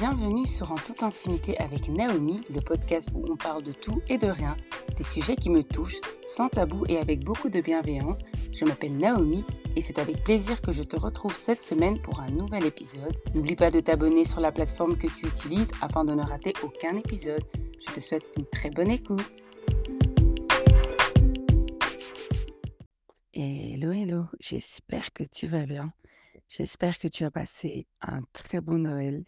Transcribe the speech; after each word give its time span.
Bienvenue 0.00 0.46
sur 0.46 0.72
En 0.72 0.76
toute 0.76 1.02
intimité 1.02 1.58
avec 1.58 1.86
Naomi, 1.90 2.40
le 2.48 2.62
podcast 2.62 3.10
où 3.12 3.22
on 3.30 3.36
parle 3.36 3.62
de 3.62 3.72
tout 3.72 4.00
et 4.08 4.16
de 4.16 4.28
rien, 4.28 4.56
des 4.96 5.04
sujets 5.04 5.36
qui 5.36 5.50
me 5.50 5.62
touchent, 5.62 6.00
sans 6.26 6.48
tabou 6.48 6.86
et 6.88 6.96
avec 6.96 7.22
beaucoup 7.22 7.50
de 7.50 7.60
bienveillance. 7.60 8.22
Je 8.50 8.64
m'appelle 8.64 8.96
Naomi 8.96 9.44
et 9.76 9.82
c'est 9.82 9.98
avec 9.98 10.24
plaisir 10.24 10.62
que 10.62 10.72
je 10.72 10.82
te 10.84 10.96
retrouve 10.96 11.36
cette 11.36 11.62
semaine 11.62 12.00
pour 12.00 12.18
un 12.20 12.30
nouvel 12.30 12.64
épisode. 12.64 13.14
N'oublie 13.34 13.56
pas 13.56 13.70
de 13.70 13.78
t'abonner 13.80 14.24
sur 14.24 14.40
la 14.40 14.52
plateforme 14.52 14.96
que 14.96 15.06
tu 15.06 15.26
utilises 15.26 15.70
afin 15.82 16.06
de 16.06 16.14
ne 16.14 16.22
rater 16.22 16.54
aucun 16.62 16.96
épisode. 16.96 17.44
Je 17.86 17.92
te 17.92 18.00
souhaite 18.00 18.30
une 18.38 18.46
très 18.46 18.70
bonne 18.70 18.90
écoute. 18.90 19.46
Hello, 23.34 23.92
hello, 23.92 24.24
j'espère 24.40 25.12
que 25.12 25.24
tu 25.24 25.46
vas 25.46 25.66
bien. 25.66 25.92
J'espère 26.48 26.98
que 26.98 27.08
tu 27.08 27.24
as 27.24 27.30
passé 27.30 27.86
un 28.00 28.22
très 28.32 28.62
bon 28.62 28.78
Noël 28.78 29.26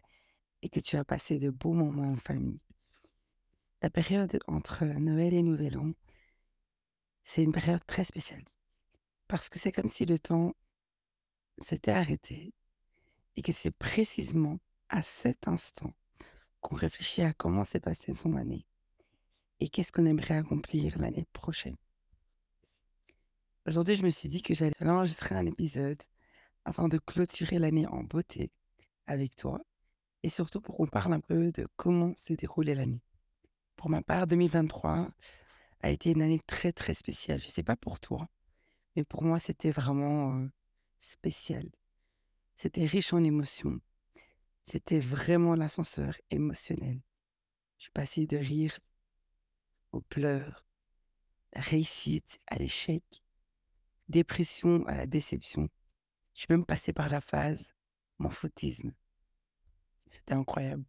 et 0.62 0.68
que 0.68 0.80
tu 0.80 0.96
as 0.96 1.04
passé 1.04 1.38
de 1.38 1.50
beaux 1.50 1.72
moments 1.72 2.12
en 2.12 2.16
famille. 2.16 2.60
La 3.82 3.90
période 3.90 4.38
entre 4.46 4.84
Noël 4.84 5.34
et 5.34 5.42
Nouvel 5.42 5.76
An, 5.76 5.92
c'est 7.24 7.42
une 7.42 7.52
période 7.52 7.84
très 7.86 8.04
spéciale. 8.04 8.44
Parce 9.28 9.48
que 9.48 9.58
c'est 9.58 9.72
comme 9.72 9.88
si 9.88 10.06
le 10.06 10.18
temps 10.18 10.54
s'était 11.58 11.90
arrêté 11.90 12.54
et 13.36 13.42
que 13.42 13.52
c'est 13.52 13.70
précisément 13.70 14.58
à 14.88 15.02
cet 15.02 15.48
instant 15.48 15.92
qu'on 16.60 16.76
réfléchit 16.76 17.22
à 17.22 17.32
comment 17.32 17.64
s'est 17.64 17.80
passée 17.80 18.14
son 18.14 18.34
année 18.36 18.66
et 19.58 19.68
qu'est-ce 19.68 19.92
qu'on 19.92 20.06
aimerait 20.06 20.36
accomplir 20.36 20.98
l'année 20.98 21.26
prochaine. 21.32 21.76
Aujourd'hui, 23.66 23.96
je 23.96 24.04
me 24.04 24.10
suis 24.10 24.28
dit 24.28 24.42
que 24.42 24.54
j'allais 24.54 24.74
enregistrer 24.80 25.34
un 25.34 25.46
épisode 25.46 26.02
afin 26.64 26.88
de 26.88 26.98
clôturer 26.98 27.58
l'année 27.58 27.86
en 27.86 28.02
beauté 28.02 28.50
avec 29.06 29.36
toi 29.36 29.60
et 30.22 30.28
surtout 30.28 30.60
pour 30.60 30.76
qu'on 30.76 30.86
parle 30.86 31.12
un 31.12 31.20
peu 31.20 31.50
de 31.52 31.66
comment 31.76 32.12
s'est 32.16 32.36
déroulée 32.36 32.74
l'année. 32.74 33.02
Pour 33.76 33.90
ma 33.90 34.02
part, 34.02 34.26
2023 34.26 35.10
a 35.80 35.90
été 35.90 36.10
une 36.12 36.22
année 36.22 36.40
très 36.46 36.72
très 36.72 36.94
spéciale. 36.94 37.40
Je 37.40 37.46
ne 37.46 37.50
sais 37.50 37.62
pas 37.62 37.76
pour 37.76 37.98
toi, 38.00 38.28
mais 38.94 39.04
pour 39.04 39.22
moi, 39.22 39.38
c'était 39.38 39.72
vraiment 39.72 40.46
spécial. 40.98 41.68
C'était 42.54 42.86
riche 42.86 43.12
en 43.12 43.24
émotions. 43.24 43.80
C'était 44.62 45.00
vraiment 45.00 45.56
l'ascenseur 45.56 46.14
émotionnel. 46.30 47.00
Je 47.78 47.84
suis 47.84 47.92
passée 47.92 48.26
de 48.26 48.36
rire 48.36 48.78
aux 49.90 50.02
pleurs, 50.02 50.64
réussite 51.54 52.38
à 52.46 52.56
l'échec, 52.56 53.02
dépression 54.08 54.86
à 54.86 54.96
la 54.96 55.06
déception. 55.06 55.68
Je 56.34 56.40
suis 56.40 56.46
même 56.50 56.64
passée 56.64 56.92
par 56.92 57.08
la 57.08 57.20
phase 57.20 57.74
mon 58.18 58.30
fautisme. 58.30 58.92
C'était 60.12 60.34
incroyable. 60.34 60.84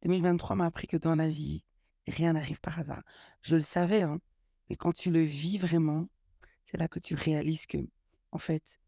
2023 0.00 0.56
m'a 0.56 0.64
appris 0.64 0.86
que 0.86 0.96
dans 0.96 1.14
la 1.14 1.28
vie, 1.28 1.66
rien 2.06 2.32
n'arrive 2.32 2.58
par 2.58 2.78
hasard. 2.78 3.02
Je 3.42 3.56
le 3.56 3.60
savais, 3.60 4.00
hein, 4.00 4.22
mais 4.70 4.76
quand 4.76 4.94
tu 4.94 5.10
le 5.10 5.20
vis 5.20 5.58
vraiment, 5.58 6.08
c'est 6.64 6.78
là 6.78 6.88
que 6.88 6.98
tu 6.98 7.14
réalises 7.14 7.66
que, 7.66 7.76
en 8.32 8.38
fait, 8.38 8.80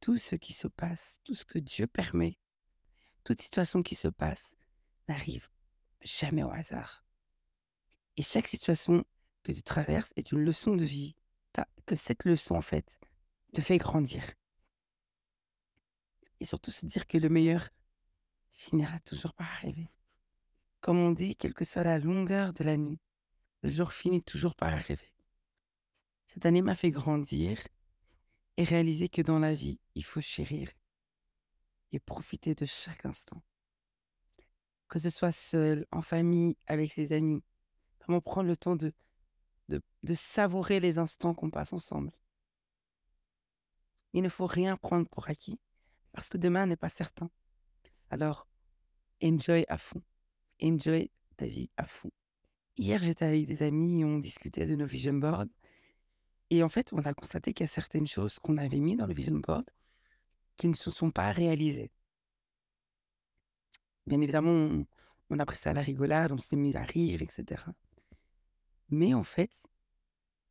tout 0.00 0.16
ce 0.16 0.36
qui 0.36 0.54
se 0.54 0.68
passe, 0.68 1.20
tout 1.22 1.34
ce 1.34 1.44
que 1.44 1.58
Dieu 1.58 1.86
permet, 1.86 2.38
toute 3.24 3.42
situation 3.42 3.82
qui 3.82 3.94
se 3.94 4.08
passe, 4.08 4.56
n'arrive 5.06 5.50
jamais 6.00 6.42
au 6.42 6.50
hasard. 6.50 7.04
Et 8.16 8.22
chaque 8.22 8.48
situation 8.48 9.04
que 9.42 9.52
tu 9.52 9.62
traverses 9.62 10.14
est 10.16 10.32
une 10.32 10.44
leçon 10.44 10.76
de 10.76 10.84
vie. 10.84 11.14
Que 11.84 11.96
cette 11.96 12.24
leçon, 12.24 12.54
en 12.54 12.62
fait, 12.62 12.98
te 13.52 13.60
fait 13.60 13.76
grandir. 13.76 14.24
Et 16.40 16.46
surtout 16.46 16.70
se 16.70 16.86
dire 16.86 17.06
que 17.06 17.18
le 17.18 17.28
meilleur 17.28 17.68
finira 18.50 18.98
toujours 19.00 19.34
par 19.34 19.50
arriver. 19.52 19.90
Comme 20.80 20.98
on 20.98 21.10
dit, 21.10 21.36
quelle 21.36 21.54
que 21.54 21.64
soit 21.64 21.84
la 21.84 21.98
longueur 21.98 22.52
de 22.52 22.64
la 22.64 22.76
nuit, 22.76 23.00
le 23.62 23.70
jour 23.70 23.92
finit 23.92 24.22
toujours 24.22 24.54
par 24.54 24.72
arriver. 24.72 25.12
Cette 26.26 26.46
année 26.46 26.62
m'a 26.62 26.74
fait 26.74 26.90
grandir 26.90 27.58
et 28.56 28.64
réaliser 28.64 29.08
que 29.08 29.22
dans 29.22 29.38
la 29.38 29.54
vie, 29.54 29.80
il 29.94 30.04
faut 30.04 30.20
chérir 30.20 30.70
et 31.92 31.98
profiter 31.98 32.54
de 32.54 32.64
chaque 32.64 33.06
instant. 33.06 33.42
Que 34.88 34.98
ce 34.98 35.10
soit 35.10 35.32
seul, 35.32 35.86
en 35.90 36.02
famille, 36.02 36.56
avec 36.66 36.92
ses 36.92 37.12
amis, 37.12 37.42
vraiment 38.00 38.20
prendre 38.20 38.48
le 38.48 38.56
temps 38.56 38.76
de, 38.76 38.92
de, 39.68 39.80
de 40.02 40.14
savourer 40.14 40.80
les 40.80 40.98
instants 40.98 41.34
qu'on 41.34 41.50
passe 41.50 41.72
ensemble. 41.72 42.12
Il 44.12 44.22
ne 44.22 44.28
faut 44.28 44.46
rien 44.46 44.76
prendre 44.76 45.08
pour 45.08 45.28
acquis, 45.28 45.58
parce 46.12 46.28
que 46.28 46.38
demain 46.38 46.66
n'est 46.66 46.76
pas 46.76 46.88
certain. 46.88 47.30
Alors, 48.10 48.46
enjoy 49.22 49.64
à 49.68 49.78
fond. 49.78 50.02
Enjoy 50.62 51.10
ta 51.36 51.46
vie 51.46 51.70
à 51.76 51.84
fond. 51.84 52.10
Hier, 52.76 52.98
j'étais 52.98 53.24
avec 53.24 53.46
des 53.46 53.62
amis 53.62 54.00
et 54.00 54.04
on 54.04 54.18
discutait 54.18 54.66
de 54.66 54.76
nos 54.76 54.86
vision 54.86 55.14
boards. 55.14 55.46
Et 56.50 56.62
en 56.62 56.68
fait, 56.68 56.92
on 56.92 56.98
a 56.98 57.12
constaté 57.12 57.52
qu'il 57.52 57.64
y 57.64 57.68
a 57.68 57.72
certaines 57.72 58.06
choses 58.06 58.38
qu'on 58.38 58.56
avait 58.56 58.78
mis 58.78 58.96
dans 58.96 59.06
le 59.06 59.14
vision 59.14 59.38
board 59.38 59.68
qui 60.56 60.68
ne 60.68 60.74
se 60.74 60.90
sont 60.90 61.10
pas 61.10 61.30
réalisées. 61.30 61.90
Bien 64.06 64.20
évidemment, 64.20 64.50
on, 64.50 64.86
on 65.30 65.38
a 65.38 65.46
pris 65.46 65.58
ça 65.58 65.70
à 65.70 65.74
la 65.74 65.82
rigolade, 65.82 66.32
on 66.32 66.38
s'est 66.38 66.56
mis 66.56 66.74
à 66.76 66.82
rire, 66.82 67.20
etc. 67.22 67.62
Mais 68.88 69.12
en 69.12 69.22
fait, 69.22 69.66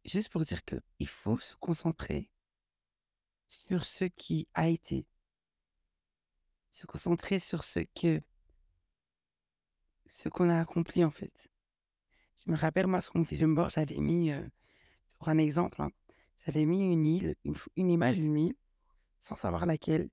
juste 0.06 0.30
pour 0.30 0.42
dire 0.42 0.64
qu'il 0.64 1.08
faut 1.08 1.40
se 1.40 1.56
concentrer 1.56 2.30
sur 3.48 3.84
ce 3.84 4.06
qui 4.06 4.48
a 4.54 4.68
été, 4.68 5.08
se 6.70 6.86
concentrer 6.86 7.40
sur 7.40 7.64
ce 7.64 7.80
que 7.80 8.22
ce 10.06 10.30
qu'on 10.30 10.50
a 10.50 10.60
accompli 10.60 11.04
en 11.04 11.12
fait. 11.12 11.50
Je 12.46 12.52
me 12.52 12.58
rappelle 12.58 12.88
moi 12.88 13.02
sur 13.02 13.18
mon 13.18 13.24
vision 13.24 13.50
board, 13.50 13.72
j'avais 13.72 13.98
mis 13.98 14.32
euh, 14.32 14.42
pour 15.18 15.30
un 15.30 15.38
exemple, 15.38 15.82
hein, 15.82 15.92
j'avais 16.46 16.66
mis 16.66 16.82
une 16.82 17.06
île, 17.06 17.36
une, 17.76 17.90
image 17.90 18.18
d'une 18.18 18.38
île, 18.38 18.56
sans 19.20 19.36
savoir 19.36 19.66
laquelle. 19.66 20.10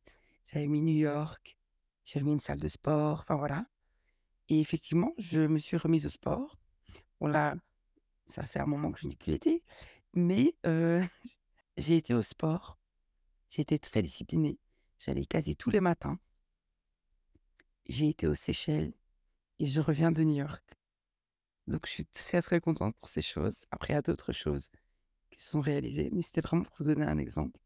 J'avais 0.47 0.67
mis 0.67 0.83
New 0.83 0.95
York, 0.95 1.57
j'avais 2.05 2.25
mis 2.25 2.33
une 2.33 2.41
salle 2.41 2.61
de 2.61 2.69
sport, 2.69 3.21
enfin 3.21 3.37
voilà. 3.37 3.67
Et 4.49 4.61
effectivement, 4.61 5.13
je 5.17 5.41
me 5.41 5.59
suis 5.59 5.77
remise 5.77 6.07
au 6.07 6.11
sport. 6.11 6.59
Bon 7.21 7.29
là, 7.29 7.55
ça 8.27 8.43
fait 8.45 8.61
un 8.61 8.67
moment 8.67 8.91
que 8.91 8.99
je 8.99 9.07
n'y 9.07 9.17
plus 9.17 9.33
été, 9.33 9.63
mais 10.13 10.55
euh, 10.67 11.03
j'ai 11.77 11.97
été 11.97 12.15
au 12.15 12.23
sport. 12.23 12.79
Été 13.57 13.79
très 13.79 14.03
disciplinée. 14.03 14.59
J'allais 14.99 15.27
quasi 15.27 15.55
tous 15.55 15.71
les 15.71 15.81
matins. 15.81 16.19
J'ai 17.87 18.09
été 18.09 18.27
aux 18.27 18.35
Seychelles 18.35 18.93
et 19.59 19.67
je 19.67 19.81
reviens 19.81 20.13
de 20.13 20.23
New 20.23 20.37
York. 20.37 20.63
Donc 21.67 21.87
je 21.87 21.93
suis 21.93 22.07
très 22.07 22.43
très 22.43 22.61
contente 22.61 22.97
pour 22.97 23.09
ces 23.09 23.23
choses. 23.23 23.65
Après, 23.71 23.93
il 23.93 23.97
y 23.97 23.99
a 23.99 24.03
d'autres 24.03 24.33
choses 24.33 24.69
qui 25.31 25.43
sont 25.43 25.61
réalisées, 25.61 26.11
mais 26.13 26.23
c'était 26.23 26.41
vraiment 26.41 26.65
pour 26.65 26.75
vous 26.79 26.85
donner 26.85 27.07
un 27.07 27.19
exemple. 27.19 27.59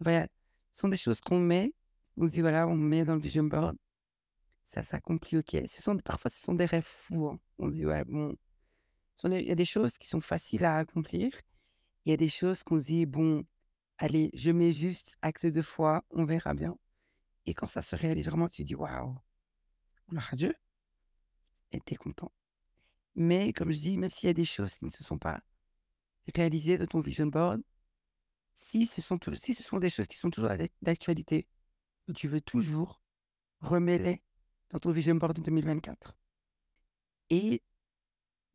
Voilà, 0.00 0.28
ce 0.72 0.80
sont 0.80 0.88
des 0.88 0.96
choses 0.96 1.20
qu'on 1.20 1.38
met, 1.38 1.72
on 2.16 2.26
se 2.26 2.32
dit 2.32 2.40
voilà, 2.40 2.66
on 2.66 2.76
met 2.76 3.04
dans 3.04 3.14
le 3.14 3.20
vision 3.20 3.44
board, 3.44 3.76
ça 4.66 4.82
s'accomplit, 4.82 5.38
ok. 5.38 5.56
Parfois, 6.04 6.30
ce 6.30 6.40
sont 6.40 6.54
des 6.54 6.64
rêves 6.64 6.84
fous. 6.84 7.28
Hein. 7.28 7.38
On 7.58 7.68
se 7.68 7.74
dit 7.74 7.86
ouais, 7.86 8.04
bon, 8.04 8.36
il 9.24 9.48
y 9.48 9.52
a 9.52 9.54
des 9.54 9.64
choses 9.64 9.96
qui 9.96 10.08
sont 10.08 10.20
faciles 10.20 10.64
à 10.64 10.76
accomplir. 10.78 11.30
Il 12.04 12.10
y 12.10 12.12
a 12.12 12.16
des 12.16 12.28
choses 12.28 12.62
qu'on 12.62 12.78
se 12.78 12.84
dit 12.86 13.06
bon, 13.06 13.44
allez, 13.98 14.30
je 14.34 14.50
mets 14.50 14.72
juste 14.72 15.16
acte 15.22 15.46
de 15.46 15.62
foi, 15.62 16.04
on 16.10 16.24
verra 16.24 16.54
bien. 16.54 16.76
Et 17.46 17.54
quand 17.54 17.66
ça 17.66 17.80
se 17.82 17.96
réalise 17.96 18.26
vraiment, 18.26 18.48
tu 18.48 18.64
dis 18.64 18.74
waouh, 18.74 19.16
Dieu, 20.32 20.54
et 21.72 21.80
t'es 21.80 21.96
content. 21.96 22.32
Mais 23.14 23.52
comme 23.52 23.72
je 23.72 23.78
dis, 23.78 23.98
même 23.98 24.10
s'il 24.10 24.28
y 24.28 24.30
a 24.30 24.34
des 24.34 24.44
choses 24.44 24.74
qui 24.74 24.84
ne 24.84 24.90
se 24.90 25.02
sont 25.02 25.18
pas 25.18 25.40
réalisées 26.34 26.78
de 26.78 26.86
ton 26.86 27.00
vision 27.00 27.26
board, 27.26 27.62
si 28.54 28.86
ce 28.86 29.00
sont, 29.00 29.18
si 29.34 29.54
ce 29.54 29.62
sont 29.62 29.78
des 29.78 29.90
choses 29.90 30.06
qui 30.06 30.16
sont 30.16 30.30
toujours 30.30 30.50
d'actualité, 30.82 31.46
tu 32.14 32.28
veux 32.28 32.40
toujours, 32.40 33.02
remets-les 33.60 34.22
dans 34.70 34.78
ton 34.78 34.92
vision 34.92 35.14
board 35.14 35.36
de 35.36 35.42
2024. 35.42 36.16
Et 37.30 37.62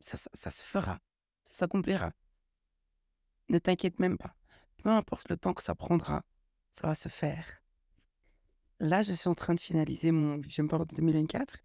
ça, 0.00 0.18
ça 0.32 0.50
se 0.50 0.64
fera, 0.64 1.00
ça 1.44 1.54
s'accomplira. 1.54 2.12
Ne 3.48 3.58
t'inquiète 3.58 3.98
même 3.98 4.16
pas 4.16 4.34
peu 4.82 4.90
importe 4.90 5.28
le 5.30 5.36
temps 5.36 5.54
que 5.54 5.62
ça 5.62 5.74
prendra, 5.74 6.24
ça 6.70 6.88
va 6.88 6.94
se 6.94 7.08
faire. 7.08 7.61
Là, 8.82 9.02
je 9.02 9.12
suis 9.12 9.28
en 9.28 9.34
train 9.34 9.54
de 9.54 9.60
finaliser 9.60 10.10
mon 10.10 10.38
vision 10.38 10.64
board 10.64 10.90
de 10.90 10.96
2024 10.96 11.56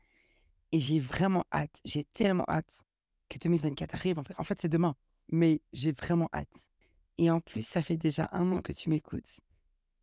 et 0.72 0.80
j'ai 0.80 1.00
vraiment 1.00 1.46
hâte, 1.52 1.81
j'ai 1.84 2.04
tellement 2.04 2.46
hâte 2.48 2.84
que 3.28 3.40
2024 3.40 3.96
arrive. 3.96 4.19
En 4.19 4.24
fait, 4.24 4.36
en 4.38 4.44
fait 4.44 4.62
c'est 4.62 4.69
demain, 4.69 4.96
mais 5.28 5.64
j'ai 5.74 5.94
vraiment 5.94 6.30
hâte. 6.31 6.69
Et 7.18 7.31
en 7.31 7.40
plus, 7.40 7.64
ça 7.64 7.81
fait 7.81 7.98
déjà 7.98 8.30
un 8.34 8.52
an 8.52 8.62
que 8.62 8.72
tu 8.72 8.92
m'écoutes. 8.92 9.40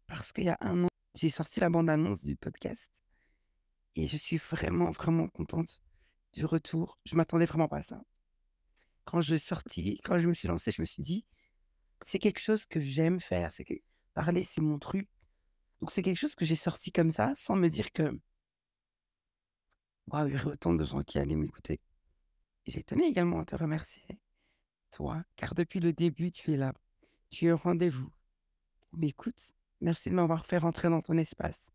Parce 0.08 0.32
qu'il 0.32 0.42
y 0.42 0.48
a 0.48 0.58
un 0.60 0.82
an, 0.82 0.88
j'ai 1.14 1.28
sorti 1.28 1.60
la 1.60 1.70
bande-annonce 1.70 2.24
du 2.24 2.34
podcast. 2.34 3.04
Et 3.94 4.08
je 4.08 4.16
suis 4.16 4.38
vraiment, 4.38 4.90
vraiment 4.90 5.28
contente 5.28 5.82
du 6.32 6.44
retour. 6.44 6.98
Je 7.04 7.14
m'attendais 7.14 7.46
vraiment 7.46 7.68
pas 7.68 7.76
à 7.76 7.82
ça. 7.82 8.02
Quand 9.04 9.20
je 9.20 9.36
sortis, 9.36 10.00
quand 10.02 10.18
je 10.18 10.26
me 10.26 10.34
suis 10.34 10.48
lancée, 10.48 10.72
je 10.72 10.82
me 10.82 10.86
suis 10.86 11.04
dit, 11.04 11.24
c'est 12.00 12.18
quelque 12.18 12.40
chose 12.40 12.66
que 12.66 12.80
j'aime 12.80 13.20
faire. 13.20 13.52
C'est 13.52 13.64
que 13.64 13.74
parler, 14.14 14.42
c'est 14.42 14.62
mon 14.62 14.80
truc. 14.80 15.08
Donc 15.80 15.90
c'est 15.90 16.02
quelque 16.02 16.18
chose 16.18 16.34
que 16.34 16.44
j'ai 16.44 16.56
sorti 16.56 16.92
comme 16.92 17.10
ça, 17.10 17.32
sans 17.34 17.56
me 17.56 17.68
dire 17.68 17.92
que 17.92 18.18
waouh, 20.06 20.28
il 20.28 20.34
y 20.34 20.36
aurait 20.36 20.52
autant 20.52 20.74
de 20.74 20.84
gens 20.84 21.02
qui 21.02 21.18
allaient 21.18 21.36
m'écouter. 21.36 21.80
J'ai 22.66 22.82
tenu 22.82 23.04
également 23.04 23.40
à 23.40 23.44
te 23.44 23.56
remercier, 23.56 24.20
toi, 24.90 25.22
car 25.36 25.54
depuis 25.54 25.80
le 25.80 25.92
début, 25.92 26.30
tu 26.30 26.52
es 26.52 26.56
là. 26.56 26.72
Tu 27.30 27.46
es 27.46 27.52
au 27.52 27.56
rendez-vous. 27.56 28.10
Mais 28.92 29.08
écoute, 29.08 29.52
merci 29.80 30.08
de 30.08 30.14
m'avoir 30.14 30.46
fait 30.46 30.58
rentrer 30.58 30.88
dans 30.88 31.02
ton 31.02 31.18
espace. 31.18 31.70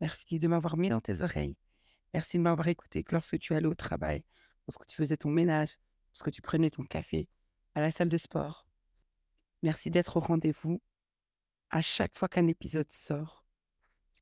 Merci 0.00 0.38
de 0.38 0.48
m'avoir 0.48 0.76
mis 0.76 0.88
dans 0.88 1.00
tes 1.00 1.22
oreilles. 1.22 1.56
Merci 2.14 2.38
de 2.38 2.42
m'avoir 2.42 2.68
écouté 2.68 3.04
lorsque 3.10 3.38
tu 3.38 3.54
allais 3.54 3.66
au 3.66 3.74
travail, 3.74 4.24
lorsque 4.66 4.86
tu 4.86 4.96
faisais 4.96 5.16
ton 5.16 5.30
ménage, 5.30 5.78
lorsque 6.10 6.30
tu 6.30 6.42
prenais 6.42 6.70
ton 6.70 6.82
café, 6.82 7.28
à 7.74 7.80
la 7.80 7.90
salle 7.90 8.08
de 8.08 8.16
sport. 8.16 8.66
Merci 9.62 9.90
d'être 9.90 10.16
au 10.16 10.20
rendez-vous 10.20 10.80
à 11.70 11.80
chaque 11.80 12.16
fois 12.16 12.28
qu'un 12.28 12.46
épisode 12.46 12.90
sort. 12.90 13.44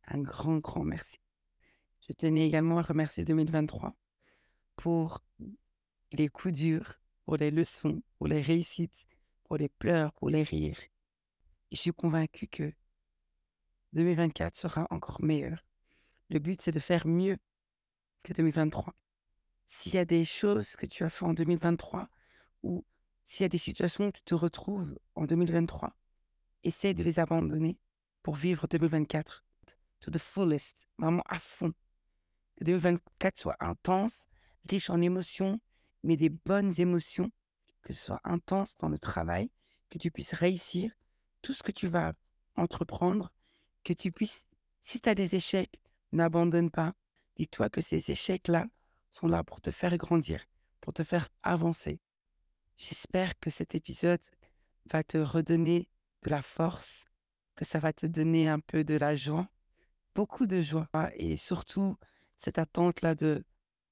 Un 0.09 0.21
grand, 0.21 0.59
grand 0.59 0.85
merci. 0.85 1.19
Je 2.07 2.13
tenais 2.13 2.47
également 2.47 2.79
à 2.79 2.83
remercier 2.83 3.25
2023 3.25 3.97
pour 4.77 5.25
les 6.13 6.29
coups 6.29 6.55
durs, 6.55 7.01
pour 7.25 7.37
les 7.37 7.51
leçons, 7.51 8.03
pour 8.19 8.29
les 8.29 8.41
réussites, 8.41 9.07
pour 9.45 9.57
les 9.57 9.69
pleurs, 9.69 10.13
pour 10.13 10.31
les 10.31 10.43
rires. 10.43 10.81
Je 11.73 11.77
suis 11.77 11.93
convaincue 11.93 12.47
que 12.47 12.73
2024 13.93 14.55
sera 14.55 14.87
encore 14.91 15.23
meilleur. 15.23 15.65
Le 16.31 16.39
but, 16.39 16.61
c'est 16.61 16.73
de 16.73 16.79
faire 16.79 17.07
mieux 17.07 17.39
que 18.23 18.33
2023. 18.33 18.95
S'il 19.67 19.95
y 19.95 19.99
a 19.99 20.05
des 20.05 20.25
choses 20.25 20.77
que 20.77 20.87
tu 20.87 21.03
as 21.03 21.11
fait 21.11 21.25
en 21.25 21.35
2023 21.35 22.09
ou 22.63 22.85
s'il 23.25 23.43
y 23.43 23.47
a 23.47 23.49
des 23.49 23.59
situations 23.59 24.07
où 24.07 24.13
tu 24.13 24.23
te 24.23 24.35
retrouves 24.35 24.97
en 25.17 25.25
2023, 25.25 25.97
essaie 26.67 26.95
de 26.95 27.03
les 27.03 27.19
abandonner 27.19 27.79
pour 28.23 28.35
vivre 28.35 28.67
2024 28.67 29.45
to 30.01 30.11
the 30.11 30.19
fullest, 30.19 30.89
vraiment 30.99 31.23
à 31.27 31.39
fond. 31.39 31.73
Que 32.57 32.65
2024 32.65 33.39
soit 33.39 33.57
intense, 33.61 34.29
riche 34.69 34.91
en 34.91 35.01
émotions, 35.01 35.61
mais 36.03 36.17
des 36.17 36.31
bonnes 36.31 36.73
émotions, 36.79 37.31
que 37.83 37.93
ce 37.93 38.05
soit 38.05 38.21
intense 38.25 38.77
dans 38.77 38.89
le 38.89 38.99
travail, 38.99 39.51
que 39.91 39.99
tu 39.99 40.11
puisses 40.11 40.35
réussir 40.35 40.93
tout 41.43 41.53
ce 41.53 41.63
que 41.63 41.73
tu 41.73 41.87
vas 41.87 42.13
entreprendre, 42.57 43.31
que 43.85 43.93
tu 43.93 44.11
puisses, 44.13 44.47
si 44.81 45.01
tu 45.01 45.09
as 45.09 45.15
des 45.15 45.35
échecs, 45.35 45.81
n'abandonne 46.13 46.71
pas. 46.71 46.95
Dis-toi 47.37 47.69
que 47.69 47.81
ces 47.81 48.11
échecs-là 48.11 48.67
sont 49.11 49.29
là 49.29 49.45
pour 49.45 49.61
te 49.61 49.71
faire 49.71 49.97
grandir, 49.97 50.45
pour 50.81 50.93
te 50.93 51.05
faire 51.05 51.29
avancer. 51.43 52.01
J'espère 52.77 53.39
que 53.39 53.51
cet 53.51 53.75
épisode 53.75 54.23
va 54.91 55.03
te 55.03 55.19
redonner 55.19 55.89
de 56.23 56.31
la 56.31 56.43
force, 56.43 57.05
que 57.55 57.65
ça 57.65 57.79
va 57.79 57.93
te 57.93 58.07
donner 58.07 58.49
un 58.49 58.61
peu 58.61 58.85
de 58.85 58.95
la 58.95 59.15
joie, 59.17 59.49
beaucoup 60.15 60.47
de 60.47 60.63
joie 60.63 60.89
et 61.15 61.37
surtout 61.37 61.97
cette 62.37 62.59
attente-là 62.59 63.15
de 63.15 63.45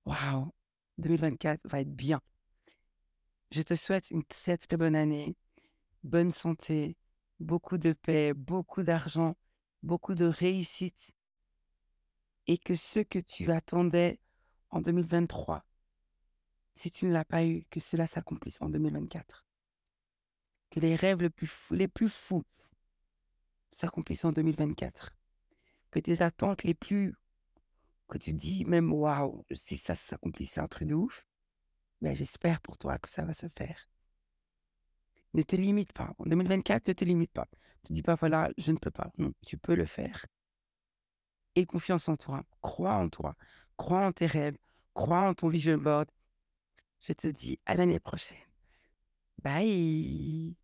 waouh, 0.04 0.52
2024 0.98 1.68
va 1.68 1.80
être 1.80 1.94
bien. 1.94 2.20
Je 3.50 3.62
te 3.62 3.74
souhaite 3.74 4.10
une 4.10 4.24
très 4.24 4.56
très 4.56 4.76
bonne 4.76 4.96
année, 4.96 5.36
bonne 6.02 6.32
santé, 6.32 6.96
beaucoup 7.40 7.78
de 7.78 7.92
paix, 7.92 8.34
beaucoup 8.34 8.82
d'argent, 8.82 9.36
beaucoup 9.82 10.14
de 10.14 10.24
réussite 10.24 11.12
et 12.46 12.58
que 12.58 12.74
ce 12.74 13.00
que 13.00 13.18
tu 13.18 13.50
attendais 13.52 14.20
en 14.70 14.80
2023, 14.80 15.64
si 16.72 16.90
tu 16.90 17.06
ne 17.06 17.12
l'as 17.12 17.24
pas 17.24 17.44
eu, 17.44 17.64
que 17.70 17.80
cela 17.80 18.06
s'accomplisse 18.06 18.60
en 18.60 18.68
2024. 18.68 19.43
Que 20.74 20.80
les 20.80 20.96
rêves 20.96 21.22
les 21.70 21.86
plus 21.86 22.08
fous, 22.10 22.42
s'accomplissent 23.70 24.24
en 24.24 24.32
2024. 24.32 25.14
Que 25.92 26.00
tes 26.00 26.20
attentes 26.20 26.64
les 26.64 26.74
plus 26.74 27.14
que 28.08 28.18
tu 28.18 28.32
dis 28.32 28.64
même 28.64 28.92
waouh, 28.92 29.44
si 29.52 29.78
ça 29.78 29.94
s'accomplit, 29.94 30.46
c'est 30.46 30.60
un 30.60 30.66
truc 30.66 30.88
de 30.88 30.94
ouf, 30.94 31.28
ben, 32.00 32.16
j'espère 32.16 32.60
pour 32.60 32.76
toi 32.76 32.98
que 32.98 33.08
ça 33.08 33.24
va 33.24 33.32
se 33.32 33.46
faire. 33.56 33.88
Ne 35.32 35.42
te 35.42 35.54
limite 35.54 35.92
pas. 35.92 36.12
En 36.18 36.24
2024, 36.24 36.88
ne 36.88 36.92
te 36.92 37.04
limite 37.04 37.30
pas. 37.30 37.46
Ne 37.88 37.94
dis 37.94 38.02
pas, 38.02 38.16
voilà, 38.16 38.50
je 38.58 38.72
ne 38.72 38.78
peux 38.78 38.90
pas. 38.90 39.12
Non, 39.16 39.32
tu 39.46 39.56
peux 39.56 39.76
le 39.76 39.86
faire. 39.86 40.26
Aie 41.54 41.66
confiance 41.66 42.08
en 42.08 42.16
toi. 42.16 42.42
Crois 42.60 42.94
en 42.94 43.08
toi. 43.08 43.36
Crois 43.76 44.04
en 44.06 44.10
tes 44.10 44.26
rêves. 44.26 44.58
Crois 44.92 45.20
en 45.20 45.34
ton 45.34 45.48
vision 45.48 45.78
board. 45.78 46.10
Je 46.98 47.12
te 47.12 47.28
dis 47.28 47.60
à 47.64 47.76
l'année 47.76 48.00
prochaine. 48.00 48.38
Bye 49.40 50.56